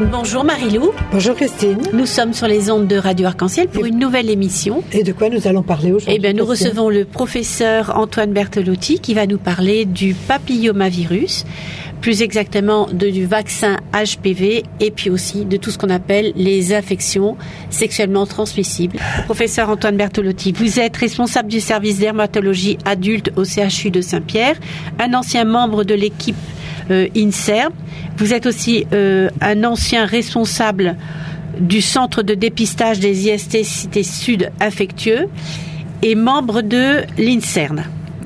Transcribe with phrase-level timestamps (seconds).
[0.00, 0.92] Bonjour Marilou.
[1.12, 1.82] Bonjour Christine.
[1.92, 4.82] Nous sommes sur les ondes de Radio Arc-en-Ciel pour une nouvelle émission.
[4.92, 8.98] Et de quoi nous allons parler aujourd'hui Eh bien, nous recevons le professeur Antoine Bertolotti
[8.98, 11.44] qui va nous parler du papillomavirus,
[12.00, 16.72] plus exactement de, du vaccin HPV et puis aussi de tout ce qu'on appelle les
[16.72, 17.36] infections
[17.68, 18.98] sexuellement transmissibles.
[19.26, 24.56] Professeur Antoine Bertolotti, vous êtes responsable du service dermatologie adulte au CHU de Saint-Pierre,
[24.98, 26.36] un ancien membre de l'équipe
[27.16, 27.72] INSERM.
[28.16, 30.96] Vous êtes aussi euh, un ancien responsable
[31.58, 35.28] du centre de dépistage des IST Cité Sud infectieux
[36.02, 37.82] et membre de l'INSERM.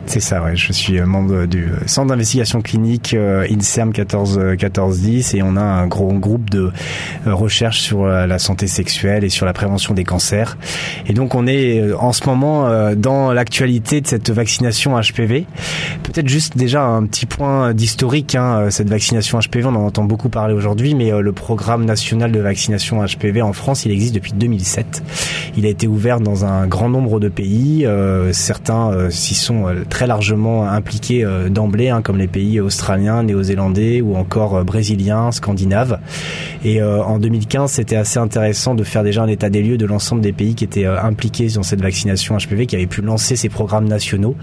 [0.06, 0.54] C'est ça, ouais.
[0.54, 5.56] Je suis euh, membre du euh, centre d'investigation clinique euh, INSERM 14 1410 et on
[5.56, 6.70] a un gros groupe de
[7.26, 10.58] recherche sur la santé sexuelle et sur la prévention des cancers.
[11.06, 15.46] Et donc on est en ce moment dans l'actualité de cette vaccination HPV.
[16.02, 18.34] Peut-être juste déjà un petit point d'historique.
[18.34, 22.40] Hein, cette vaccination HPV, on en entend beaucoup parler aujourd'hui, mais le programme national de
[22.40, 25.02] vaccination HPV en France, il existe depuis 2007.
[25.56, 27.86] Il a été ouvert dans un grand nombre de pays.
[28.32, 34.16] certains s'y sont très largement impliqués euh, d'emblée, hein, comme les pays australiens, néo-zélandais ou
[34.16, 36.00] encore euh, brésiliens, scandinaves.
[36.64, 39.86] Et euh, en 2015, c'était assez intéressant de faire déjà un état des lieux de
[39.86, 43.48] l'ensemble des pays qui étaient impliqués dans cette vaccination HPV, qui avaient pu lancer ces
[43.48, 44.34] programmes nationaux.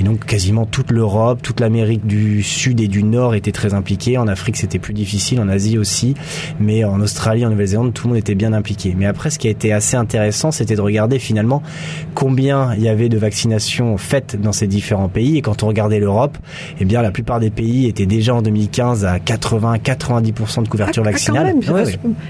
[0.00, 4.16] Et donc quasiment toute l'Europe, toute l'Amérique du Sud et du Nord était très impliquée.
[4.16, 6.14] En Afrique, c'était plus difficile, en Asie aussi,
[6.58, 8.94] mais en Australie, en Nouvelle-Zélande, tout le monde était bien impliqué.
[8.96, 11.62] Mais après, ce qui a été assez intéressant, c'était de regarder finalement
[12.14, 15.38] combien il y avait de vaccinations faites dans ces différents pays.
[15.38, 16.38] Et quand on regardait l'Europe,
[16.80, 21.10] eh bien, la plupart des pays étaient déjà en 2015 à 80-90% de couverture ah,
[21.10, 21.54] vaccinale.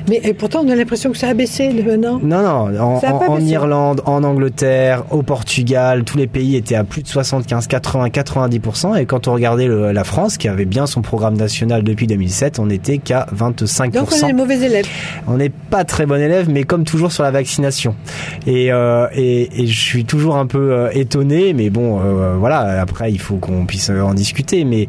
[0.08, 2.20] Mais et pourtant, on a l'impression que ça a baissé maintenant.
[2.22, 3.00] Non, non.
[3.04, 8.08] En, Irlande, en Angleterre, au Portugal, tous les pays étaient à plus de 75, 80,
[8.08, 8.98] 90%.
[8.98, 12.70] Et quand on regardait la France, qui avait bien son programme national depuis 2007, on
[12.70, 13.90] était qu'à 25%.
[13.90, 14.86] Donc on est mauvais élèves.
[15.26, 17.94] On n'est pas très bon élève, mais comme toujours sur la vaccination.
[18.46, 22.53] Et, euh, et, et, je suis toujours un peu euh, étonné, mais bon, euh, voilà
[22.60, 24.88] après, il faut qu'on puisse en discuter, mais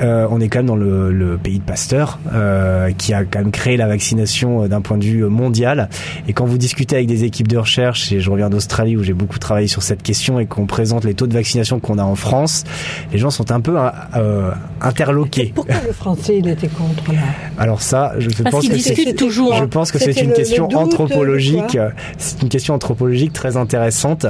[0.00, 3.50] euh, on est quand même dans le, pays de Pasteur, euh, qui a quand même
[3.50, 5.88] créé la vaccination euh, d'un point de vue mondial.
[6.28, 9.12] Et quand vous discutez avec des équipes de recherche, et je reviens d'Australie où j'ai
[9.12, 12.14] beaucoup travaillé sur cette question, et qu'on présente les taux de vaccination qu'on a en
[12.14, 12.64] France,
[13.12, 13.76] les gens sont un peu
[14.80, 15.52] interloqués.
[15.54, 17.20] pourquoi le français il était contre là?
[17.58, 19.54] Alors ça, je, pense que c'est toujours.
[19.54, 21.78] Je pense que c'est une question anthropologique.
[22.18, 24.26] C'est une question anthropologique très intéressante.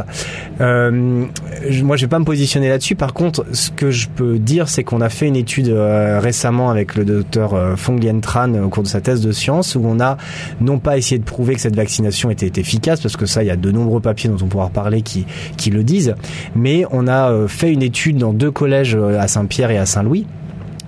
[0.60, 4.84] moi, je vais pas me positionner là-dessus par contre, ce que je peux dire, c'est
[4.84, 8.69] qu'on a fait une étude euh, récemment avec le docteur euh, Fong Lien Tran au
[8.69, 10.16] cours de sa thèse de science, où on a
[10.60, 13.50] non pas essayé de prouver que cette vaccination était efficace, parce que ça, il y
[13.50, 15.26] a de nombreux papiers dont on pourra reparler qui,
[15.56, 16.15] qui le disent,
[16.54, 20.26] mais on a euh, fait une étude dans deux collèges à Saint-Pierre et à Saint-Louis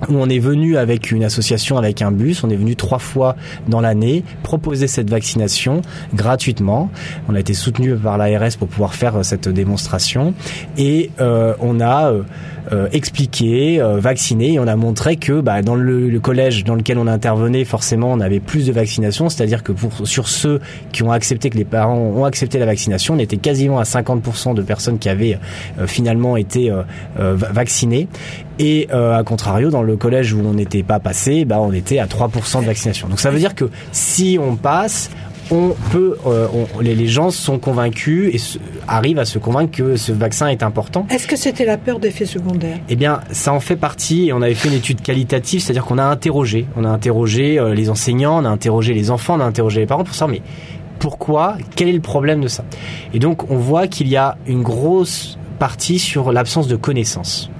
[0.08, 3.36] où on est venu avec une association, avec un bus, on est venu trois fois
[3.68, 5.82] dans l'année proposer cette vaccination
[6.14, 6.90] gratuitement.
[7.28, 10.34] On a été soutenu par l'ARS pour pouvoir faire euh, cette démonstration
[10.76, 12.22] et euh, on a euh,
[12.72, 17.06] euh, expliqué, euh, vacciné, on a montré que bah, dans le, collège dans lequel on
[17.06, 21.48] intervenait, forcément, on avait plus de vaccination, c'est-à-dire que pour sur ceux qui ont accepté
[21.48, 25.08] que les parents ont accepté la vaccination, on était quasiment à 50% de personnes qui
[25.08, 25.38] avaient
[25.78, 26.72] euh, finalement été
[27.16, 28.08] vaccinées.
[28.58, 32.06] Et à contrario, dans le collège où on n'était pas passé, bah, on était à
[32.06, 33.08] 3% de vaccination.
[33.08, 35.10] Donc ça veut dire que si on passe,
[35.50, 36.48] on peut, euh,
[36.80, 38.58] les, gens sont convaincus et
[38.88, 41.06] arrivent à se convaincre que ce vaccin est important.
[41.10, 42.78] Est-ce que c'était la peur d'effets secondaires?
[42.88, 44.28] Eh bien, ça en fait partie.
[44.28, 47.74] Et on avait fait une étude qualitative, c'est-à-dire qu'on a interrogé, on a interrogé euh,
[47.74, 50.42] les enseignants, on a interrogé les enfants, on a interrogé les parents pour savoir mais
[50.98, 52.64] pourquoi, quel est le problème de ça?
[53.14, 57.50] Et donc, on voit qu'il y a une grosse partie sur l'absence de connaissances.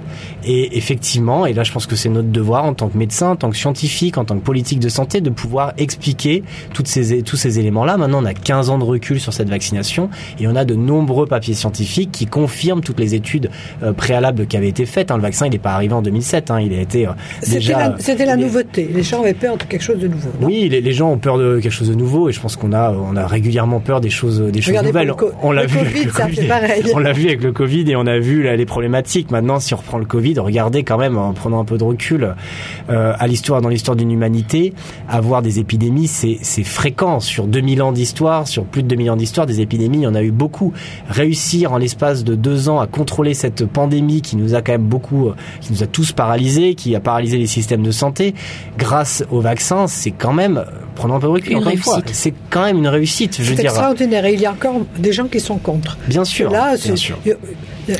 [0.45, 3.35] Et effectivement, et là je pense que c'est notre devoir en tant que médecin, en
[3.35, 6.43] tant que scientifique, en tant que politique de santé, de pouvoir expliquer
[6.73, 7.97] toutes ces, tous ces éléments-là.
[7.97, 10.09] Maintenant, on a 15 ans de recul sur cette vaccination
[10.39, 13.49] et on a de nombreux papiers scientifiques qui confirment toutes les études
[13.83, 15.11] euh, préalables qui avaient été faites.
[15.11, 15.17] Hein.
[15.17, 16.51] Le vaccin, il n'est pas arrivé en 2007.
[16.51, 16.61] Hein.
[16.61, 17.11] Il a été euh,
[17.47, 17.95] déjà.
[17.99, 18.89] C'était la, nouveauté.
[18.93, 20.29] Les gens avaient peur de quelque chose de nouveau.
[20.41, 22.73] Oui, les, les, gens ont peur de quelque chose de nouveau et je pense qu'on
[22.73, 25.13] a, on a régulièrement peur des choses, des choses nouvelles.
[25.41, 25.79] on l'a vu.
[25.79, 26.49] Avec le COVID.
[26.93, 29.31] On l'a vu avec le Covid et on a vu les problématiques.
[29.31, 32.35] Maintenant, si on reprend le Covid, regarder quand même en prenant un peu de recul
[32.89, 34.73] euh, à l'histoire dans l'histoire d'une humanité,
[35.09, 39.45] avoir des épidémies, c'est fréquent sur 2000 ans d'histoire, sur plus de 2000 ans d'histoire,
[39.45, 40.73] des épidémies, il y en a eu beaucoup.
[41.09, 44.87] Réussir en l'espace de deux ans à contrôler cette pandémie qui nous a quand même
[44.87, 48.33] beaucoup, euh, qui nous a tous paralysés, qui a paralysé les systèmes de santé,
[48.77, 50.63] grâce au vaccin, c'est quand même
[50.95, 51.57] prenons un peu de recul.
[51.57, 53.39] Encore une fois, c'est quand même une réussite.
[53.41, 54.25] C'est extraordinaire.
[54.25, 55.97] Et il y a encore des gens qui sont contre.
[56.07, 56.49] Bien sûr.
[56.49, 57.17] là, bien sûr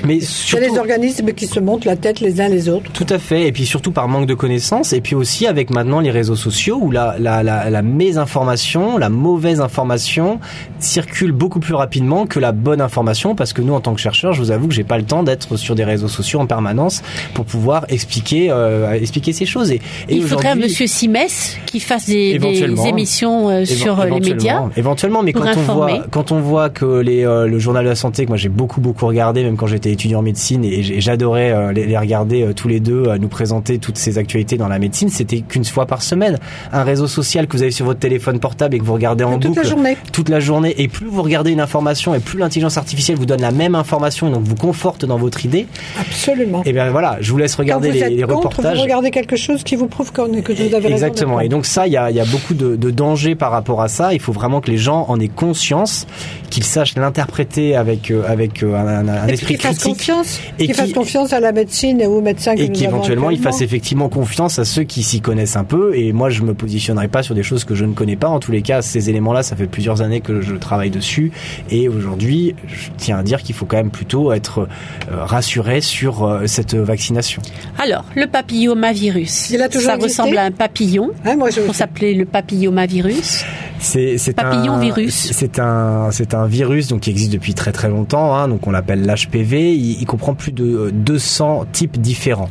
[0.06, 2.70] Mais surtout, il y a les organismes qui se montent la tête les uns les
[2.70, 2.92] autres.
[2.92, 6.00] Tout à fait, et puis surtout par manque de connaissances, et puis aussi avec maintenant
[6.00, 10.40] les réseaux sociaux où la, la, la, la mésinformation, la mauvaise information
[10.80, 14.34] circule beaucoup plus rapidement que la bonne information, parce que nous, en tant que chercheurs,
[14.34, 17.02] je vous avoue que j'ai pas le temps d'être sur des réseaux sociaux en permanence
[17.34, 19.72] pour pouvoir expliquer euh, expliquer ces choses.
[19.72, 24.64] Et, il faudrait un Monsieur Simès qui fasse des, des émissions euh, sur les médias.
[24.76, 27.96] Éventuellement, mais quand on voit quand on voit que les euh, le journal de la
[27.96, 31.52] santé, que moi j'ai beaucoup beaucoup regardé, même quand j'étais étudiant en médecine, et, j'adorais
[31.52, 35.10] euh, les, regarder euh, tous les deux, nous présenter toutes ces actualités dans la médecine.
[35.10, 36.38] C'était qu'une fois par semaine.
[36.72, 39.38] Un réseau social que vous avez sur votre téléphone portable et que vous regardez en
[39.38, 39.98] toute boucle la journée.
[40.12, 40.76] toute la journée.
[40.78, 44.30] Et plus vous regardez une information, et plus l'intelligence artificielle vous donne la même information,
[44.30, 45.68] donc vous conforte dans votre idée.
[46.00, 46.64] Absolument.
[46.66, 48.76] Et bien voilà, je vous laisse regarder les, les reportages.
[48.76, 51.40] Vous regardez quelque chose qui vous prouve que vous avez Exactement.
[51.40, 53.88] Et donc ça, il y a, y a, beaucoup de, de dangers par rapport à
[53.88, 54.14] ça.
[54.14, 56.08] Il faut vraiment que les gens en aient conscience,
[56.50, 60.76] qu'ils sachent l'interpréter avec euh, avec euh, un, un, esprit qu critique confiance, et qu'ils
[60.76, 64.60] fassent confiance à la médecine et aux médecins que et qu'éventuellement ils fassent effectivement confiance
[64.60, 65.96] à ceux qui s'y connaissent un peu.
[65.96, 68.28] Et moi je me positionnerai pas sur des choses que je ne connais pas.
[68.28, 71.32] En tous les cas ces éléments là ça fait plusieurs années que je travaille dessus.
[71.70, 74.68] Et aujourd'hui je tiens à dire qu'il faut quand même plutôt être
[75.12, 77.42] euh, rassuré sur cette vaccination.
[77.78, 81.12] Alors le papillomavirus ça ressemble à un papillon.
[81.26, 81.62] Ah, moi, je...
[81.62, 83.44] pour s'appeler le papillomavirus?
[83.80, 88.36] C'est papillon virus c'est un c'est un virus donc qui existe depuis très très longtemps.
[88.36, 89.74] Hein, donc on l'appelle l'HPV.
[89.74, 92.50] Il, comprend plus de 200 types différents.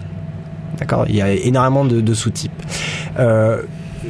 [0.79, 1.07] D'accord?
[1.09, 2.53] Il y a énormément de, sous-types.
[3.19, 3.63] Euh,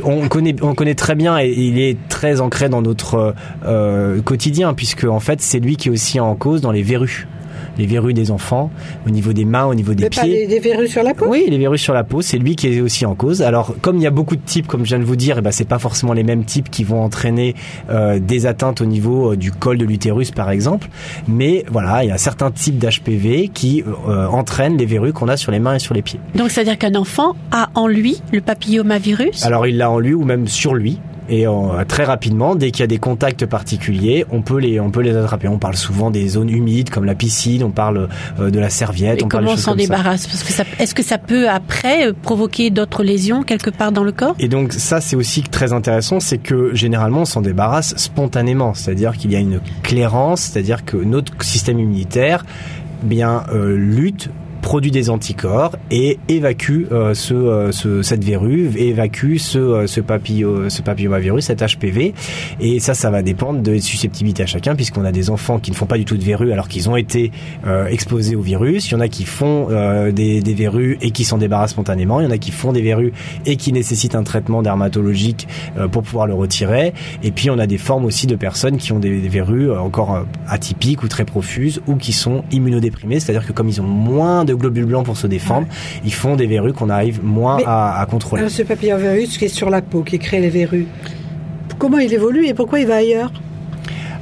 [0.05, 3.35] on connaît, on connaît très bien et il est très ancré dans notre
[3.65, 7.27] euh, quotidien puisque en fait c'est lui qui est aussi en cause dans les verrues
[7.79, 8.71] les verrues des enfants,
[9.07, 10.47] au niveau des mains, au niveau des pieds.
[10.47, 11.27] Pas des, verrues sur la peau?
[11.29, 13.43] Oui, les verrues sur la peau, c'est lui qui est aussi en cause.
[13.43, 15.43] Alors, comme il y a beaucoup de types, comme je viens de vous dire, eh
[15.43, 17.55] ben, c'est pas forcément les mêmes types qui vont entraîner
[17.91, 20.89] euh, des atteintes au niveau euh, du col de l'utérus, par exemple.
[21.29, 25.37] Mais voilà, il y a certains types d'HPV qui euh, entraînent les verrues qu'on a
[25.37, 26.21] sur les mains et sur les pieds.
[26.35, 29.45] Donc, c'est-à-dire qu'un enfant a en lui le papillomavirus?
[29.45, 31.47] Alors, il l'a en lui ou même sur lui et
[31.89, 35.17] très rapidement, dès qu'il y a des contacts particuliers, on peut les on peut les
[35.17, 35.49] attraper.
[35.49, 38.09] On parle souvent des zones humides comme la piscine, on parle
[38.41, 39.21] euh, de la serviette.
[39.21, 40.27] Et on comment on s'en débarrasse?
[40.27, 44.13] Parce que est-ce que ça peut après euh, provoquer d'autres lésions quelque part dans le
[44.13, 44.35] corps?
[44.39, 49.17] Et donc ça, c'est aussi très intéressant, c'est que généralement on s'en débarrasse spontanément, c'est-à-dire
[49.17, 52.45] qu'il y a une clairance, c'est-à-dire que notre système immunitaire
[53.03, 54.31] bien euh, lutte
[54.67, 60.01] produit des anticorps et évacue euh, ce, euh, ce, cette verrue, évacue ce, euh, ce,
[60.01, 62.15] papillo, ce papillomavirus, cet HPV.
[62.59, 65.77] Et ça, ça va dépendre de susceptibilité à chacun, puisqu'on a des enfants qui ne
[65.77, 67.31] font pas du tout de verrues alors qu'ils ont été
[67.89, 68.91] exposés au virus.
[68.91, 69.69] Il y en a qui font
[70.11, 72.21] des, des verrues et qui s'en débarrassent spontanément.
[72.21, 73.13] Il y en a qui font des verrues
[73.45, 75.47] et qui nécessitent un traitement dermatologique
[75.93, 76.93] pour pouvoir le retirer.
[77.23, 80.25] Et puis on a des formes aussi de personnes qui ont des, des verrues encore
[80.49, 84.56] atypiques ou très profuses ou qui sont immunodéprimées, c'est-à-dire que comme ils ont moins de
[84.57, 85.67] globules blancs pour se défendre,
[86.05, 88.41] ils font des verrues qu'on arrive moins à, contrôler.
[88.43, 90.87] Alors ce papillovirus qui est sur la peau, qui crée les verrues,
[91.79, 93.33] comment il évolue et pourquoi il va ailleurs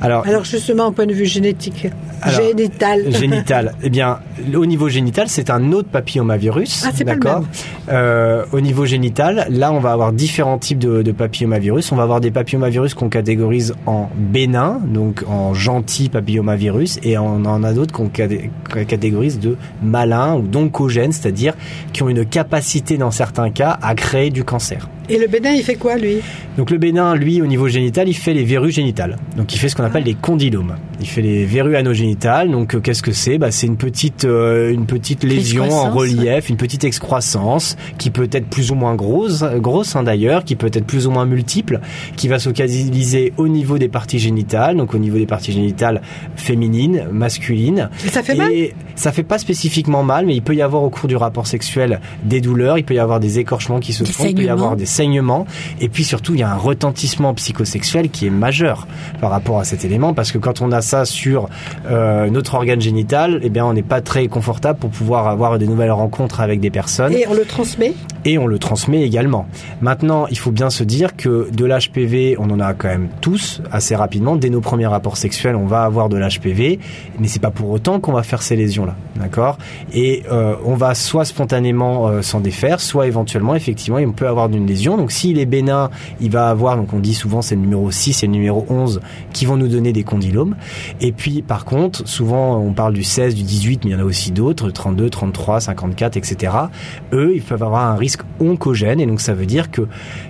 [0.01, 1.89] alors, Alors justement, au point de vue génétique
[2.31, 3.13] génital.
[3.13, 3.75] Génital.
[3.83, 4.19] eh bien,
[4.55, 6.85] au niveau génital, c'est un autre papillomavirus.
[6.87, 7.45] Ah, d'accord.
[7.89, 11.93] Euh, au niveau génital, là, on va avoir différents types de, de papillomavirus.
[11.93, 17.45] On va avoir des papillomavirus qu'on catégorise en bénin, donc en gentil papillomavirus, et on
[17.45, 21.55] en a d'autres qu'on catégorise de malin ou d'oncogènes, c'est-à-dire
[21.93, 24.89] qui ont une capacité dans certains cas à créer du cancer.
[25.11, 26.17] Et le bénin, il fait quoi, lui?
[26.57, 29.19] Donc le bénin, lui, au niveau génital, il fait les verrues génitales.
[29.37, 30.77] Donc il fait ce qu'on appelle les condylomes.
[31.01, 32.51] Il fait les verrues anogénitales.
[32.51, 33.37] Donc euh, qu'est-ce que c'est?
[33.37, 38.29] Bah, C'est une petite, euh, une petite lésion en relief, une petite excroissance qui peut
[38.33, 41.81] être plus ou moins grosse, grosse hein, d'ailleurs, qui peut être plus ou moins multiple,
[42.17, 46.03] qui va se localiser au niveau des parties génitales, donc au niveau des parties génitales
[46.37, 47.91] féminines, masculines.
[48.05, 48.51] Et ça fait mal?
[48.95, 52.01] Ça fait pas spécifiquement mal, mais il peut y avoir au cours du rapport sexuel
[52.23, 54.77] des douleurs, il peut y avoir des écorchements qui se font, il peut y avoir
[54.77, 55.47] des saignement.
[55.81, 58.87] Et puis surtout, il y a un retentissement psychosexuel qui est majeur
[59.21, 61.49] par rapport à cet élément, parce que quand on a ça sur
[61.87, 65.67] euh, notre organe génital, eh bien, on n'est pas très confortable pour pouvoir avoir des
[65.67, 67.13] nouvelles rencontres avec des personnes.
[67.13, 67.93] Et on le transmet
[68.25, 69.47] Et on le transmet également.
[69.81, 73.61] Maintenant, il faut bien se dire que de l'HPV, on en a quand même tous
[73.71, 74.37] assez rapidement.
[74.37, 76.79] Dès nos premiers rapports sexuels, on va avoir de l'HPV,
[77.19, 79.59] mais c'est pas pour autant qu'on va faire ces lésions-là, d'accord?
[79.93, 84.49] Et euh, on va soit spontanément euh, s'en défaire, soit éventuellement, effectivement, on peut avoir
[84.49, 85.91] une lésion donc s'il est bénin,
[86.21, 89.01] il va avoir, donc on dit souvent c'est le numéro 6 et le numéro 11
[89.33, 90.57] qui vont nous donner des condylomes.
[91.01, 94.01] Et puis par contre, souvent on parle du 16, du 18, mais il y en
[94.01, 96.53] a aussi d'autres, 32, 33, 54, etc.
[97.13, 99.01] Eux, ils peuvent avoir un risque oncogène.
[99.01, 99.83] Et donc ça veut dire que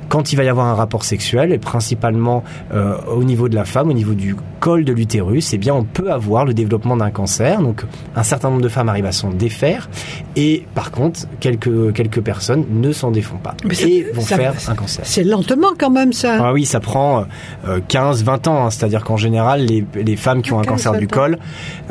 [0.09, 3.65] quand il va y avoir un rapport sexuel, et principalement euh, au niveau de la
[3.65, 7.11] femme, au niveau du col de l'utérus, eh bien on peut avoir le développement d'un
[7.11, 7.61] cancer.
[7.61, 9.89] Donc un certain nombre de femmes arrivent à s'en défaire,
[10.37, 15.05] et par contre quelques quelques personnes ne s'en défont pas et vont faire un cancer.
[15.07, 16.39] C'est lentement quand même ça.
[16.41, 17.27] Ah oui, ça prend
[17.67, 18.67] 15-20 euh, ans.
[18.67, 18.71] Hein.
[18.71, 21.39] C'est-à-dire qu'en général, les, les, femmes qui ont un cancer du col,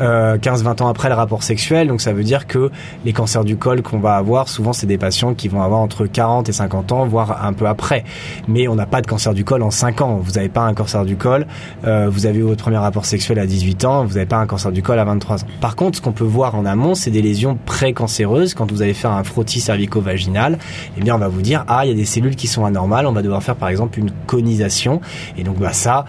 [0.00, 2.70] euh, ans après le rapport sexuel, donc ça veut dire que
[3.04, 6.06] les cancers du col qu'on va avoir, souvent c'est des patients qui vont avoir entre
[6.06, 8.04] 40 et 50 ans, voire un peu après.
[8.46, 10.20] Mais on n'a pas de cancer du col en 5 ans.
[10.22, 11.46] Vous n'avez pas un cancer du col,
[11.84, 14.46] euh, vous avez eu votre premier rapport sexuel à 18 ans, vous n'avez pas un
[14.46, 15.46] cancer du col à 23 ans.
[15.60, 18.54] Par contre, ce qu'on peut voir en amont, c'est des lésions précancéreuses.
[18.54, 20.58] Quand vous allez faire un frottis cervico-vaginal,
[20.96, 23.06] eh bien on va vous dire ah il y a des cellules qui sont anormales,
[23.06, 25.00] on va devoir faire par exemple une conisation.
[25.36, 26.04] Et donc bah ça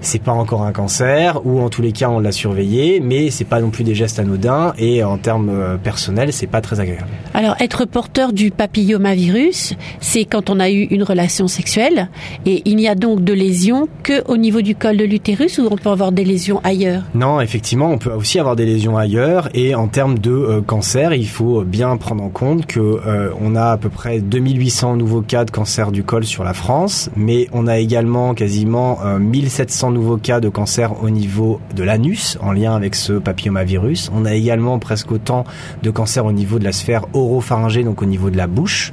[0.00, 3.44] c'est pas encore un cancer ou en tous les cas on l'a surveillé, mais c'est
[3.44, 7.08] pas non plus des gestes anodins et en termes euh, personnels c'est pas très agréable.
[7.34, 12.08] Alors être porteur du papillomavirus, c'est quand on a eu une relation sexuelle
[12.46, 15.68] et il n'y a donc de lésions que au niveau du col de l'utérus ou
[15.70, 17.02] on peut avoir des lésions ailleurs?
[17.14, 21.12] Non, effectivement, on peut aussi avoir des lésions ailleurs et en termes de euh, cancer,
[21.14, 25.22] il faut bien prendre en compte que euh, on a à peu près 2800 nouveaux
[25.22, 30.16] cas de cancer du col sur la France, mais on a également quasiment 1700 nouveaux
[30.16, 34.10] cas de cancer au niveau de l'anus en lien avec ce papillomavirus.
[34.14, 35.44] On a également presque autant
[35.82, 38.92] de cancers au niveau de la sphère oropharyngée, donc au niveau de la bouche.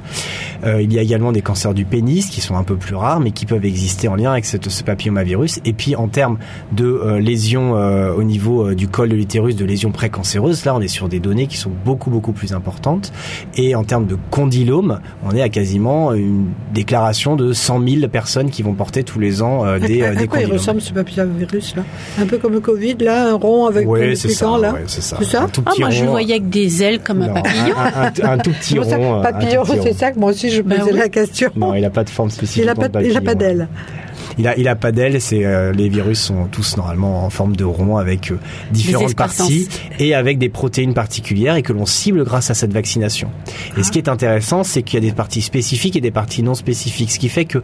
[0.64, 3.20] Euh, il y a également des cancers du pénis qui sont un peu plus rares,
[3.20, 5.60] mais qui peuvent exister en lien avec ce, ce papillomavirus.
[5.64, 6.38] Et puis en termes
[6.72, 10.80] de euh, lésions euh, au niveau du col de l'utérus, de lésions précancéreuses, là on
[10.80, 13.12] est sur des données qui sont beaucoup beaucoup plus importantes.
[13.56, 18.50] Et en termes de condylome, on est à quasiment une déclaration de 100 000 personnes
[18.50, 21.84] qui vont porter tous les ans des, à, des condylomes ce papillomavirus là
[22.20, 24.74] Un peu comme le Covid là, un rond avec oui, des piquants là.
[24.86, 25.18] c'est ça.
[25.22, 27.76] ça ah, moi je voyais avec des ailes comme un papillon.
[28.22, 29.22] Un, tout petit rond.
[29.22, 31.50] Papillon, c'est ça que moi aussi je me bah posais la question.
[31.56, 32.62] Non, il n'a pas de forme spécifique.
[32.62, 33.68] Il n'a pas, pas d'ailes.
[34.38, 35.20] Il a, il a pas d'ailes.
[35.20, 38.38] C'est euh, les virus sont tous normalement en forme de rond avec euh,
[38.70, 43.30] différentes parties et avec des protéines particulières et que l'on cible grâce à cette vaccination.
[43.76, 46.42] Et ce qui est intéressant, c'est qu'il y a des parties spécifiques et des parties
[46.42, 47.10] non spécifiques.
[47.10, 47.58] Ce qui fait que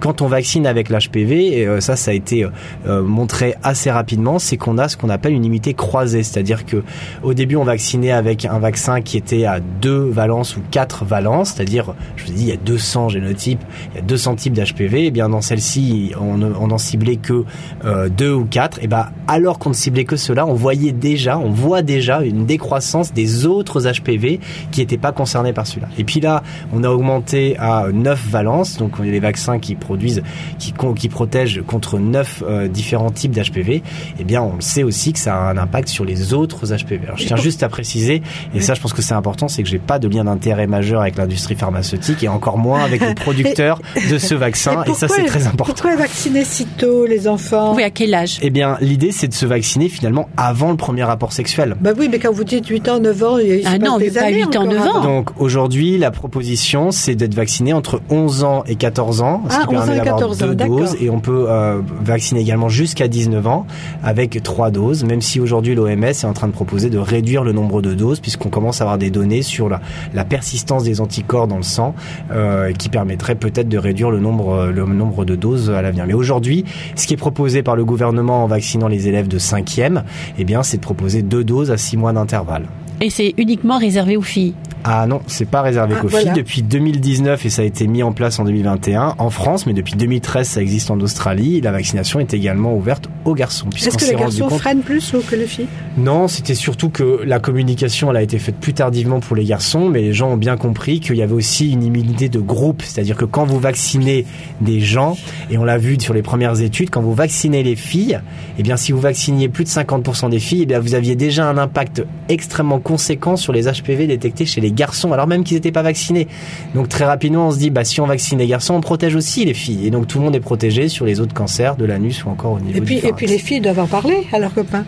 [0.00, 2.46] quand on vaccine avec l'HPV, et euh, ça, ça a été
[2.86, 6.82] montré assez rapidement, c'est qu'on a ce qu'on appelle une immunité croisée, c'est-à-dire que
[7.22, 11.54] au début, on vaccinait avec un vaccin qui était à deux valences ou quatre valences,
[11.54, 13.60] c'est-à-dire, je vous ai dit, il y a 200 génotypes,
[13.92, 15.04] il y a 200 types d'HPV.
[15.04, 17.44] Et eh bien dans celle-ci, on, on en ciblait que
[17.84, 21.38] euh, deux ou quatre, et ben alors qu'on ne ciblait que cela, on voyait déjà,
[21.38, 24.40] on voit déjà une décroissance des autres HPV
[24.70, 25.88] qui n'étaient pas concernés par celui-là.
[25.98, 26.42] Et puis là,
[26.72, 30.22] on a augmenté à 9 valences, donc on a les vaccins qui produisent,
[30.58, 33.82] qui, qui protègent contre 9 euh, différents types d'HPV.
[34.18, 37.06] Eh bien, on sait aussi que ça a un impact sur les autres HPV.
[37.06, 38.22] Alors, je tiens juste à préciser,
[38.54, 41.00] et ça, je pense que c'est important, c'est que j'ai pas de lien d'intérêt majeur
[41.00, 43.80] avec l'industrie pharmaceutique et encore moins avec le producteur
[44.10, 44.84] de ce vaccin.
[44.86, 45.74] Et, ça, c'est très important
[46.04, 47.74] vacciner si tôt les enfants?
[47.74, 48.38] Oui, à quel âge?
[48.42, 51.76] Eh bien, l'idée c'est de se vacciner finalement avant le premier rapport sexuel.
[51.80, 54.28] Bah oui, mais quand vous dites 8 ans, 9 ans, il ah non, des pas
[54.28, 55.00] 8 ans, 9 ans.
[55.00, 59.66] Donc aujourd'hui, la proposition c'est d'être vacciné entre 11 ans et 14 ans, ce ah,
[59.66, 60.96] qui permet d'avoir deux doses.
[61.00, 63.66] Et on peut euh, vacciner également jusqu'à 19 ans
[64.02, 67.52] avec trois doses, même si aujourd'hui l'OMS est en train de proposer de réduire le
[67.52, 69.80] nombre de doses puisqu'on commence à avoir des données sur la,
[70.12, 71.94] la persistance des anticorps dans le sang
[72.30, 76.64] euh, qui permettrait peut-être de réduire le nombre le nombre de doses à Mais aujourd'hui,
[76.96, 80.02] ce qui est proposé par le gouvernement en vaccinant les élèves de 5e,
[80.38, 82.66] eh c'est de proposer deux doses à six mois d'intervalle.
[83.00, 84.54] Et c'est uniquement réservé aux filles
[84.86, 86.32] ah non, c'est pas réservé ah, qu'aux filles.
[86.36, 89.94] Depuis 2019, et ça a été mis en place en 2021 en France, mais depuis
[89.94, 93.68] 2013, ça existe en Australie, la vaccination est également ouverte aux garçons.
[93.74, 95.68] Est-ce que les garçons freinent plus que les filles?
[95.96, 99.88] Non, c'était surtout que la communication, elle a été faite plus tardivement pour les garçons,
[99.88, 102.82] mais les gens ont bien compris qu'il y avait aussi une immunité de groupe.
[102.82, 104.26] C'est-à-dire que quand vous vaccinez
[104.60, 105.16] des gens,
[105.50, 108.20] et on l'a vu sur les premières études, quand vous vaccinez les filles,
[108.58, 111.48] eh bien, si vous vacciniez plus de 50% des filles, eh bien, vous aviez déjà
[111.48, 115.72] un impact extrêmement conséquent sur les HPV détectés chez les garçons, alors même qu'ils n'étaient
[115.72, 116.28] pas vaccinés.
[116.74, 119.44] Donc très rapidement, on se dit, bah, si on vaccine les garçons, on protège aussi
[119.44, 119.86] les filles.
[119.86, 122.52] Et donc tout le monde est protégé sur les autres cancers de l'anus ou encore
[122.52, 124.84] au niveau et puis, Et puis les filles doivent en parler à leurs copains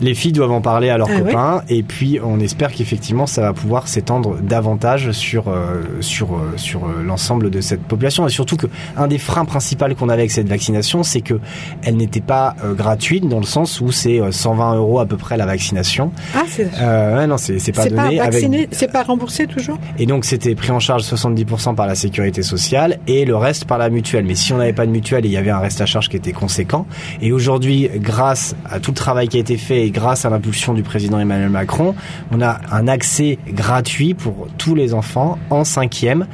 [0.00, 3.42] les filles doivent en parler à leurs ah copains et puis on espère qu'effectivement ça
[3.42, 8.30] va pouvoir s'étendre davantage sur euh, sur euh, sur euh, l'ensemble de cette population et
[8.30, 11.40] surtout que un des freins principaux qu'on avait avec cette vaccination c'est que
[11.82, 15.46] elle n'était pas gratuite dans le sens où c'est 120 euros à peu près la
[15.46, 16.12] vaccination.
[16.34, 18.68] Ah c'est ouais, non c'est c'est pas donné.
[18.70, 19.78] C'est pas remboursé toujours?
[19.98, 23.78] Et donc c'était pris en charge 70% par la sécurité sociale et le reste par
[23.78, 24.24] la mutuelle.
[24.24, 26.16] Mais si on n'avait pas de mutuelle, il y avait un reste à charge qui
[26.16, 26.86] était conséquent.
[27.20, 30.74] Et aujourd'hui, grâce à tout le travail qui a été fait et grâce à l'impulsion
[30.74, 31.94] du président Emmanuel Macron,
[32.30, 36.26] on a un accès gratuit pour tous les enfants en cinquième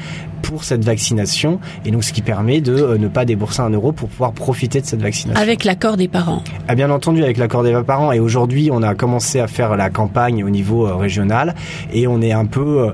[0.43, 3.93] pour cette vaccination et donc ce qui permet de euh, ne pas débourser un euro
[3.93, 5.41] pour pouvoir profiter de cette vaccination.
[5.41, 6.43] Avec l'accord des parents.
[6.69, 9.91] Ah, bien entendu avec l'accord des parents et aujourd'hui on a commencé à faire la
[9.91, 11.55] campagne au niveau euh, régional
[11.93, 12.91] et on est un peu euh,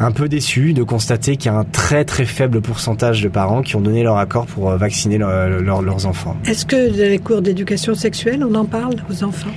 [0.00, 3.62] un peu déçu de constater qu'il y a un très très faible pourcentage de parents
[3.62, 6.36] qui ont donné leur accord pour vacciner leurs enfants.
[6.46, 9.50] Est-ce que les cours d'éducation sexuelle, on en parle aux enfants?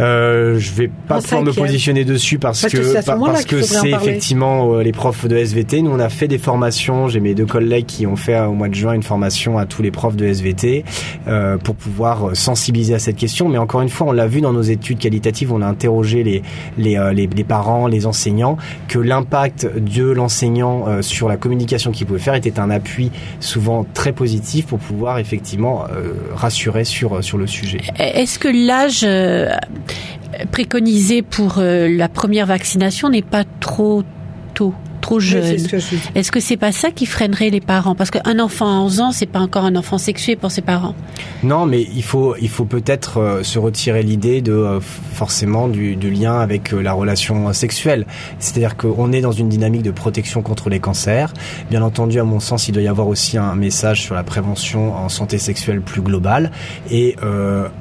[0.00, 4.82] Euh, je vais pas pouvoir me positionner dessus parce, que, parce que c'est effectivement euh,
[4.82, 5.82] les profs de SVT.
[5.82, 7.08] Nous on a fait des formations.
[7.08, 9.82] J'ai mes deux collègues qui ont fait au mois de juin une formation à tous
[9.82, 10.84] les profs de SVT
[11.28, 13.48] euh, pour pouvoir euh, sensibiliser à cette question.
[13.48, 15.52] Mais encore une fois, on l'a vu dans nos études qualitatives.
[15.52, 16.42] On a interrogé les
[16.78, 18.56] les, euh, les, les parents, les enseignants,
[18.88, 24.12] que l'impact de l'enseignant sur la communication qu'il pouvait faire était un appui souvent très
[24.12, 25.84] positif pour pouvoir effectivement
[26.34, 27.80] rassurer sur sur le sujet.
[27.98, 29.04] Est-ce que l'âge
[30.50, 34.02] préconisé pour euh, la première vaccination n'est pas trop
[34.54, 35.56] tôt trop jeune.
[36.14, 37.94] Est-ce que c'est pas ça qui freinerait les parents?
[37.94, 40.94] Parce qu'un enfant à 11 ans, c'est pas encore un enfant sexué pour ses parents.
[41.42, 45.96] Non, mais il faut, il faut peut-être euh, se retirer l'idée de euh, forcément du,
[45.96, 48.06] lien avec euh, la relation sexuelle.
[48.38, 51.34] C'est-à-dire qu'on est dans une dynamique de protection contre les cancers.
[51.68, 54.94] Bien entendu, à mon sens, il doit y avoir aussi un message sur la prévention
[54.94, 56.50] en santé sexuelle plus globale.
[56.90, 57.16] Et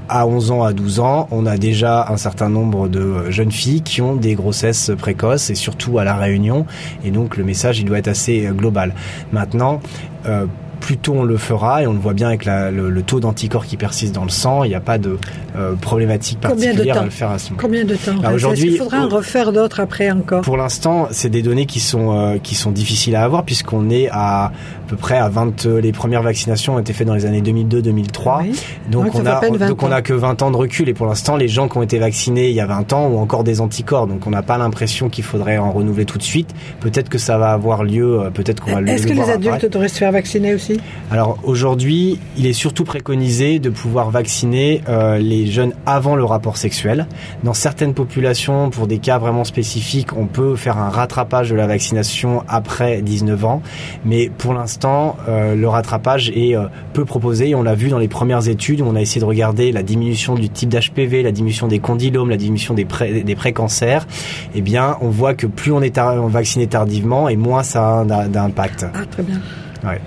[0.10, 3.82] à 11 ans, à 12 ans, on a déjà un certain nombre de jeunes filles
[3.82, 6.66] qui ont des grossesses précoces et surtout à la Réunion.
[7.04, 8.94] Et et donc le message il doit être assez euh, global.
[9.32, 9.82] Maintenant,
[10.26, 10.46] euh,
[10.80, 13.78] plus tôt on le fera, et on le voit bien avec le, taux d'anticorps qui
[13.78, 15.18] persiste dans le sang, il n'y a pas de
[15.56, 17.62] euh, problématique particulière à le faire à ce moment.
[17.62, 20.42] Combien de temps bah, Aujourd'hui, il faudra en refaire d'autres après encore.
[20.42, 24.52] Pour l'instant, c'est des données qui sont qui sont difficiles à avoir puisqu'on est à
[24.92, 28.54] peu près à 20 euh, les premières vaccinations ont été faites dans les années 2002-2003.
[28.92, 31.48] Donc on a donc on a que 20 ans de recul et pour l'instant les
[31.48, 34.08] gens qui ont été vaccinés il y a 20 ans ont encore des anticorps.
[34.08, 36.54] Donc on n'a pas l'impression qu'il faudrait en renouveler tout de suite.
[36.82, 39.72] Peut-être que ça va avoir lieu, euh, peut-être qu'on va le Est-ce que les adultes
[39.72, 40.78] devraient se faire vacciner aussi?
[41.10, 46.58] Alors aujourd'hui, il est surtout préconisé de pouvoir vacciner euh, les jeunes avant le rapport
[46.58, 47.08] sexuel.
[47.46, 51.68] Dans certaines populations, pour des cas vraiment spécifiques, on peut faire un rattrapage de la
[51.68, 53.62] vaccination après 19 ans,
[54.04, 57.56] mais pour l'instant euh, le rattrapage est euh, peu proposé.
[57.56, 60.36] on l'a vu dans les premières études où on a essayé de regarder la diminution
[60.36, 64.08] du type d'HPV, la diminution des condylomes, la diminution des, pré des pré-cancers.
[64.56, 68.86] Eh bien, on voit que plus on est vacciné tardivement et moins ça a d'impact.
[68.94, 69.40] Ah, très bien.
[69.84, 70.02] Ouais.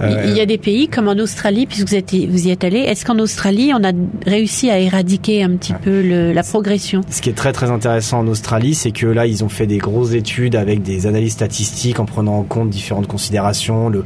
[0.00, 2.78] Il y a des pays comme en Australie, puisque vous, êtes, vous y êtes allé.
[2.78, 3.92] Est-ce qu'en Australie, on a
[4.26, 7.00] réussi à éradiquer un petit peu le, la progression?
[7.10, 9.78] Ce qui est très très intéressant en Australie, c'est que là, ils ont fait des
[9.78, 14.04] grosses études avec des analyses statistiques en prenant en compte différentes considérations, le,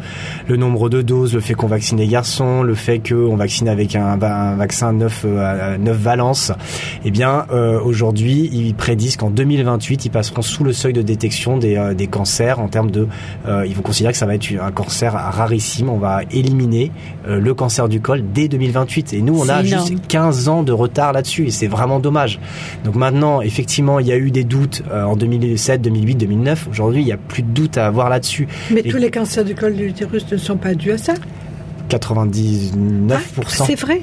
[0.48, 3.94] le nombre de doses, le fait qu'on vaccine les garçons, le fait qu'on vaccine avec
[3.94, 5.26] un, un vaccin 9,
[5.78, 6.52] 9 valences.
[7.04, 11.58] Eh bien, euh, aujourd'hui, ils prédisent qu'en 2028, ils passeront sous le seuil de détection
[11.58, 13.08] des, euh, des cancers en termes de...
[13.46, 16.90] Euh, ils vont considérer que ça va être un cancer rarissime on va éliminer
[17.26, 19.12] euh, le cancer du col dès 2028.
[19.14, 22.40] Et nous, on a juste 15 ans de retard là-dessus et c'est vraiment dommage.
[22.84, 26.68] Donc maintenant, effectivement, il y a eu des doutes euh, en 2007, 2008, 2009.
[26.70, 28.48] Aujourd'hui, il n'y a plus de doute à avoir là-dessus.
[28.70, 31.14] Mais tous les cancers du col de l'utérus ne sont pas dus à ça
[31.88, 33.10] 99%.
[33.10, 33.18] Ah,
[33.66, 34.00] c'est vrai.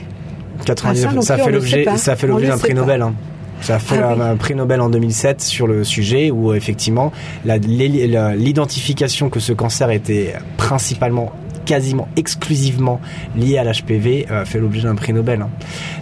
[0.65, 3.01] 99, ah, ça, fait l'objet, ça fait l'objet d'un prix Nobel.
[3.01, 3.13] Hein.
[3.61, 7.11] Ça a fait ah un, prix Nobel en 2007 sur le sujet où effectivement
[7.45, 11.31] l'identification que ce cancer était principalement
[11.69, 12.99] quasiment exclusivement
[13.37, 15.43] lié à l'HPV euh, fait l'objet d'un prix Nobel.
[15.43, 15.49] Hein.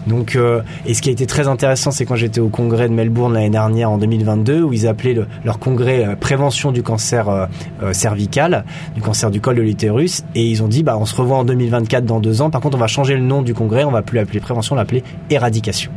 [0.07, 2.93] Donc, euh, et ce qui a été très intéressant, c'est quand j'étais au congrès de
[2.93, 7.49] Melbourne l'année dernière en 2022, où ils appelaient leur congrès euh, prévention du cancer
[7.91, 8.63] cervical,
[8.95, 11.43] du cancer du col de l'utérus, et ils ont dit bah on se revoit en
[11.43, 12.49] 2024 dans deux ans.
[12.49, 14.77] Par contre, on va changer le nom du congrès, on va plus l'appeler prévention, on
[14.77, 15.91] va l'appeler éradication.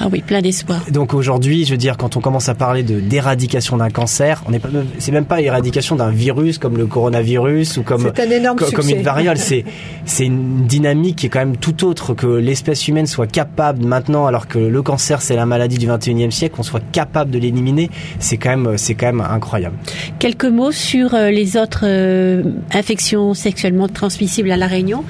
[0.00, 0.84] Ah oui, plein d'espoir.
[0.90, 4.50] Donc aujourd'hui, je veux dire, quand on commence à parler de d'éradication d'un cancer, on
[4.50, 9.02] n'est pas, c'est même pas éradication d'un virus comme le coronavirus ou comme comme une
[9.02, 9.38] variole.
[9.44, 9.64] C'est
[10.06, 14.26] c'est une dynamique qui est quand même tout autre que l'espèce humaine soit capable maintenant,
[14.26, 17.90] alors que le cancer c'est la maladie du 21e siècle, qu'on soit capable de l'éliminer,
[18.18, 19.76] c'est quand même c'est quand même incroyable.
[20.18, 25.04] Quelques mots sur euh, les autres euh, infections sexuellement transmissibles à la Réunion.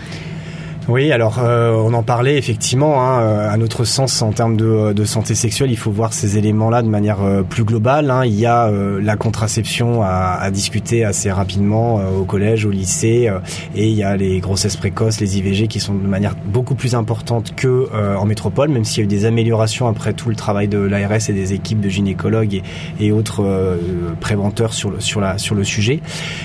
[0.87, 3.03] Oui, alors euh, on en parlait effectivement.
[3.03, 6.37] Hein, euh, à notre sens, en termes de, de, santé sexuelle, il faut voir ces
[6.37, 8.11] éléments-là de manière euh, plus globale.
[8.11, 8.27] Hein.
[8.27, 13.31] Il y a la contraception à, à, discuter assez rapidement au collège, au lycée,
[13.75, 16.95] et il y a les grossesses précoces, les IVG, qui sont de manière beaucoup plus
[16.95, 20.69] importante que en métropole, même s'il y a eu des améliorations après tout le travail
[20.69, 22.63] de l'ARS et des équipes de gynécologues et,
[23.01, 23.79] et autres
[24.21, 26.01] préventeurs sur le, sur, la, sur le sujet.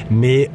[0.09, 0.49] Mais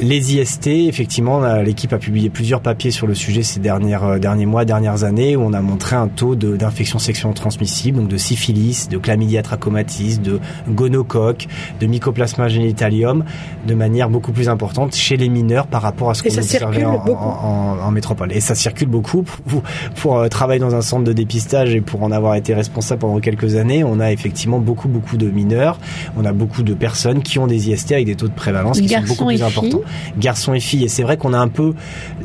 [0.00, 4.46] les IST, effectivement, l'équipe a publié plusieurs papiers sur le sujet ces dernières, euh, derniers
[4.46, 8.88] mois, dernières années, où on a montré un taux d'infection sexuellement transmissible, donc de syphilis,
[8.88, 11.46] de chlamydia trachomatis, de gonocoque,
[11.80, 13.24] de mycoplasma genitalium,
[13.66, 17.02] de manière beaucoup plus importante chez les mineurs par rapport à ce qu'on observait en,
[17.06, 18.32] en, en, métropole.
[18.32, 19.22] Et ça circule beaucoup.
[19.22, 19.62] Pour,
[19.96, 23.20] pour euh, travailler dans un centre de dépistage et pour en avoir été responsable pendant
[23.20, 25.78] quelques années, on a effectivement beaucoup, beaucoup de mineurs.
[26.16, 28.88] On a beaucoup de personnes qui ont des IST avec des taux de prévalence qui
[28.88, 29.83] sont beaucoup plus importants
[30.18, 30.84] garçons et filles.
[30.84, 31.74] Et c'est vrai qu'on a un peu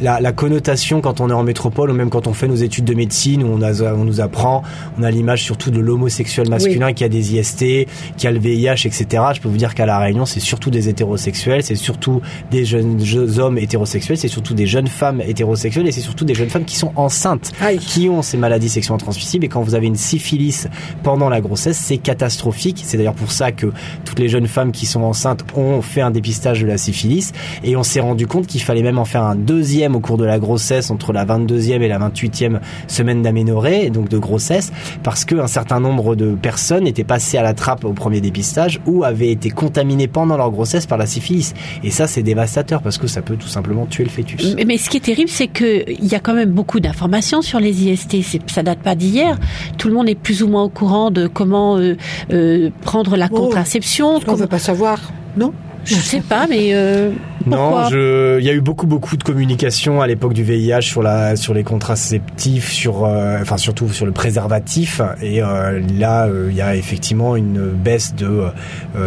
[0.01, 2.85] la, la, connotation quand on est en métropole ou même quand on fait nos études
[2.85, 4.63] de médecine où on, a, on nous apprend,
[4.97, 8.85] on a l'image surtout de l'homosexuel masculin qui a des IST, qui a le VIH,
[8.85, 9.23] etc.
[9.35, 12.99] Je peux vous dire qu'à La Réunion, c'est surtout des hétérosexuels, c'est surtout des jeunes,
[13.39, 16.75] hommes hétérosexuels, c'est surtout des jeunes femmes hétérosexuelles et c'est surtout des jeunes femmes qui
[16.75, 19.45] sont enceintes, qui ont ces maladies sexuellement transmissibles.
[19.45, 20.67] Et quand vous avez une syphilis
[21.03, 22.81] pendant la grossesse, c'est catastrophique.
[22.83, 23.67] C'est d'ailleurs pour ça que
[24.05, 27.31] toutes les jeunes femmes qui sont enceintes ont fait un dépistage de la syphilis
[27.63, 30.25] et on s'est rendu compte qu'il fallait même en faire un deuxième au cours de
[30.25, 34.71] la grossesse entre la 22e et la 28e semaine d'aménorrhée, donc de grossesse,
[35.03, 39.03] parce qu'un certain nombre de personnes étaient passées à la trappe au premier dépistage ou
[39.03, 41.53] avaient été contaminées pendant leur grossesse par la syphilis.
[41.83, 44.55] Et ça, c'est dévastateur parce que ça peut tout simplement tuer le fœtus.
[44.65, 47.85] Mais ce qui est terrible, c'est qu'il y a quand même beaucoup d'informations sur les
[47.85, 48.17] IST.
[48.47, 49.37] Ça date pas d'hier.
[49.77, 51.95] Tout le monde est plus ou moins au courant de comment euh,
[52.31, 54.19] euh, prendre la contraception.
[54.27, 54.99] On ne veut pas savoir,
[55.37, 55.53] non?
[55.85, 57.11] Je sais pas, mais euh,
[57.49, 61.01] non, je, il y a eu beaucoup beaucoup de communication à l'époque du VIH sur
[61.01, 65.01] la sur les contraceptifs, sur euh, enfin surtout sur le préservatif.
[65.21, 68.45] Et euh, là, euh, il y a effectivement une baisse de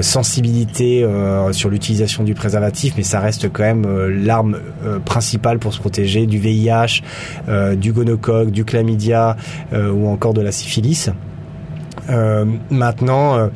[0.00, 1.06] sensibilité
[1.52, 4.58] sur l'utilisation du préservatif, mais ça reste quand même l'arme
[5.04, 7.02] principale pour se protéger du VIH,
[7.76, 9.36] du gonocoque, du chlamydia
[9.72, 11.10] ou encore de la syphilis.
[12.70, 13.50] maintenant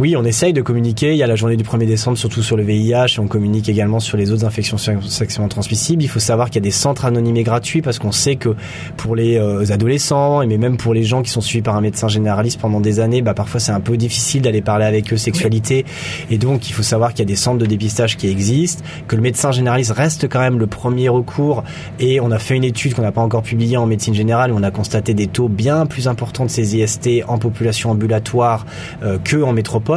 [0.00, 1.12] oui, on essaye de communiquer.
[1.12, 3.68] Il y a la journée du 1er décembre, surtout sur le VIH, et on communique
[3.68, 6.02] également sur les autres infections sexuellement transmissibles.
[6.02, 8.56] Il faut savoir qu'il y a des centres anonymes gratuits parce qu'on sait que
[8.96, 12.08] pour les euh, adolescents et même pour les gens qui sont suivis par un médecin
[12.08, 15.84] généraliste pendant des années, bah parfois c'est un peu difficile d'aller parler avec eux sexualité.
[16.30, 19.16] Et donc il faut savoir qu'il y a des centres de dépistage qui existent, que
[19.16, 21.62] le médecin généraliste reste quand même le premier recours.
[21.98, 24.56] Et on a fait une étude qu'on n'a pas encore publiée en médecine générale où
[24.56, 28.64] on a constaté des taux bien plus importants de ces IST en population ambulatoire
[29.02, 29.89] euh, que en métropole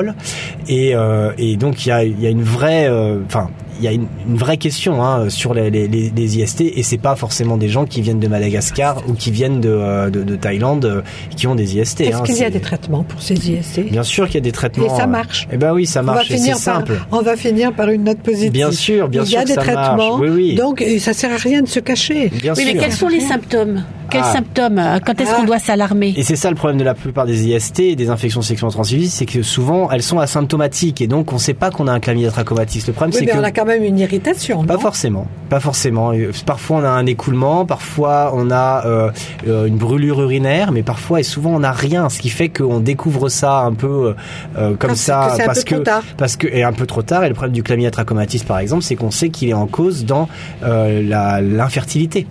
[0.68, 3.88] et, euh, et donc il y a, y a, une vraie, euh, enfin il y
[3.88, 7.70] a une, vraie question hein, sur les, les, les, IST et c'est pas forcément des
[7.70, 11.04] gens qui viennent de Madagascar ou qui viennent de, euh, de, de Thaïlande
[11.36, 12.02] qui ont des IST.
[12.02, 14.42] Est-ce hein, qu'il y a des traitements pour ces IST Bien sûr qu'il y a
[14.42, 14.86] des traitements.
[14.86, 15.48] Et ça marche.
[15.52, 16.28] Eh ben oui, ça marche.
[16.30, 16.94] C'est simple.
[17.12, 18.52] on va finir par une note positive.
[18.52, 19.40] Bien sûr, bien sûr.
[19.40, 20.18] Il y a des traitements.
[20.18, 20.56] Oui, oui.
[20.56, 22.30] Donc ça sert à rien de se cacher.
[22.30, 23.84] Bien oui, mais quels sont les symptômes?
[24.10, 24.34] Quels ah.
[24.34, 24.82] symptômes?
[25.06, 25.48] Quand est-ce qu'on ah.
[25.48, 26.14] doit s'alarmer?
[26.16, 29.10] Et c'est ça le problème de la plupart des IST et des infections sexuellement transmissibles,
[29.10, 32.00] c'est que souvent elles sont asymptomatiques et donc on ne sait pas qu'on a un
[32.00, 32.84] chlamydia trachomatis.
[32.88, 34.66] Le problème c'est que on a quand même une irritation.
[34.66, 36.12] Pas forcément, pas forcément.
[36.46, 39.12] Parfois on a un écoulement, parfois on a euh,
[39.48, 42.80] euh, une brûlure urinaire, mais parfois et souvent on n'a rien, ce qui fait qu'on
[42.80, 44.16] découvre ça un peu
[44.58, 45.76] euh, comme ça que parce que
[46.18, 47.24] parce que et un peu trop tard.
[47.24, 50.06] Et le problème du chlamydia trachomatis par exemple, c'est qu'on sait qu'il est en cause
[50.06, 50.28] dans
[50.62, 52.28] l'infertilité.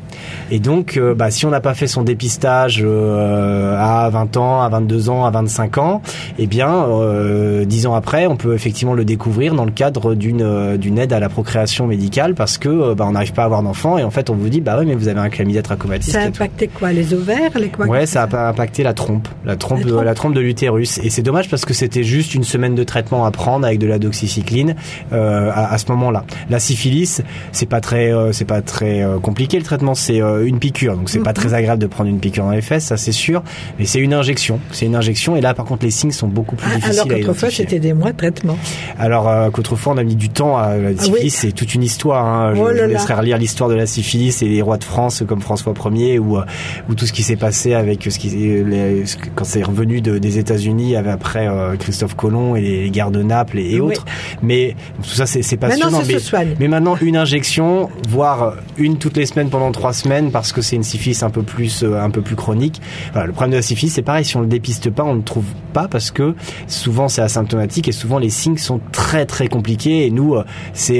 [0.50, 4.68] Et donc bah, si on n'a pas fait son dépistage euh, à 20 ans, à
[4.68, 6.02] 22 ans, à 25 ans,
[6.38, 10.42] eh bien, euh, 10 ans après, on peut effectivement le découvrir dans le cadre d'une
[10.42, 13.44] euh, d'une aide à la procréation médicale parce que euh, bah, on n'arrive pas à
[13.46, 15.62] avoir d'enfant et en fait on vous dit bah ouais mais vous avez un chlamydia
[15.62, 16.10] trachomatis.
[16.10, 19.56] Ça a impacté quoi Les ovaires, les quoi Ouais, ça a impacté la trompe, la
[19.56, 22.44] trompe, la trompe, la trompe de l'utérus et c'est dommage parce que c'était juste une
[22.44, 24.76] semaine de traitement à prendre avec de la doxycycline
[25.10, 26.24] à, à, ce moment-là.
[26.50, 31.08] La syphilis, c'est pas très c'est pas très compliqué le traitement, c'est une piqûre donc
[31.08, 31.34] c'est pas mhm.
[31.34, 33.42] très agréable de prendre une piqûre dans les fesses, ça c'est sûr,
[33.78, 34.60] mais c'est une injection.
[34.70, 37.18] C'est une injection et là par contre les signes sont beaucoup plus ah, difficiles alors
[37.18, 38.58] qu'autrefois c'était des mois de traitement.
[38.98, 41.82] Alors euh, qu'autrefois on a mis du temps à la ah syphilis, c'est toute une
[41.82, 42.26] histoire.
[42.26, 42.54] Hein.
[42.54, 45.74] Je, oh laisserai relire l'histoire de la syphilis et les rois de France comme François
[45.92, 46.44] Ier ou euh,
[46.88, 50.38] ou tout ce qui s'est passé avec ce qui les, quand c'est revenu de, des
[50.38, 54.04] États-Unis après euh, Christophe Colomb et les guerres de Naples et, autres.
[54.42, 55.98] Mais tout ça c'est passionnant.
[55.98, 60.52] Maintenant, mais, mais maintenant une injection, voire une toutes les semaines pendant trois semaines parce
[60.52, 62.80] que c'est une syphilis un peu plus un peu plus chronique.
[63.12, 65.18] Voilà, le problème de la syphilis, c'est pareil, si on le dépiste pas, on ne
[65.18, 66.34] le trouve pas parce que
[66.66, 70.06] souvent c'est asymptomatique et souvent les signes sont très très compliqués.
[70.06, 70.44] Et nous, euh,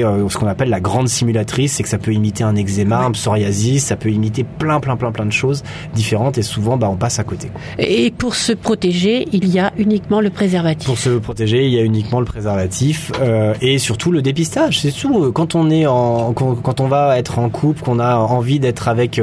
[0.03, 2.99] c'est euh, ce qu'on appelle la grande simulatrice, c'est que ça peut imiter un eczéma,
[2.99, 5.63] un psoriasis, ça peut imiter plein plein plein plein de choses
[5.93, 7.51] différentes et souvent bah, on passe à côté.
[7.79, 10.87] Et pour se protéger, il y a uniquement le préservatif.
[10.87, 14.79] Pour se protéger, il y a uniquement le préservatif euh, et surtout le dépistage.
[14.81, 15.31] C'est tout.
[15.31, 19.19] Quand on est en quand on va être en couple, qu'on a envie d'être avec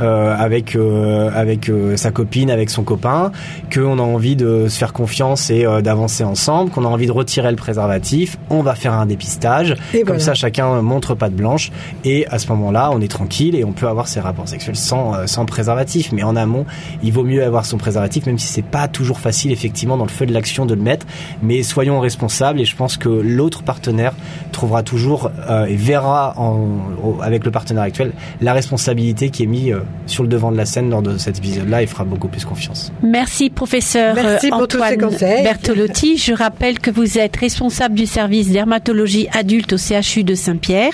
[0.00, 3.32] euh, avec euh, avec euh, sa copine, avec son copain,
[3.72, 7.12] qu'on a envie de se faire confiance et euh, d'avancer ensemble, qu'on a envie de
[7.12, 9.76] retirer le préservatif, on va faire un dépistage.
[9.94, 11.70] Et comme Comme ça, chacun montre pas de blanche
[12.04, 15.14] et à ce moment-là, on est tranquille et on peut avoir ses rapports sexuels sans,
[15.14, 16.12] euh, sans préservatif.
[16.12, 16.66] Mais en amont,
[17.02, 20.10] il vaut mieux avoir son préservatif, même si c'est pas toujours facile, effectivement, dans le
[20.10, 21.06] feu de l'action de le mettre.
[21.42, 24.12] Mais soyons responsables et je pense que l'autre partenaire
[24.52, 29.72] trouvera toujours euh, et verra en, avec le partenaire actuel la responsabilité qui est mise
[29.72, 32.44] euh, sur le devant de la scène lors de cet épisode-là et fera beaucoup plus
[32.44, 32.92] confiance.
[33.02, 34.96] Merci, professeur Merci Antoine
[35.42, 36.16] Bertolotti.
[36.16, 39.78] Je rappelle que vous êtes responsable du service dermatologie adulte au
[40.08, 40.92] CHU de Saint-Pierre,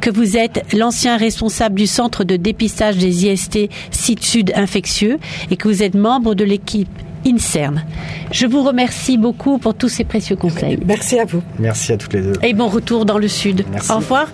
[0.00, 5.18] que vous êtes l'ancien responsable du centre de dépistage des IST site sud infectieux
[5.50, 6.88] et que vous êtes membre de l'équipe
[7.26, 7.82] INSERM.
[8.30, 10.78] Je vous remercie beaucoup pour tous ces précieux conseils.
[10.86, 11.42] Merci à vous.
[11.58, 12.34] Merci à toutes les deux.
[12.42, 13.64] Et bon retour dans le sud.
[13.90, 14.28] Au revoir.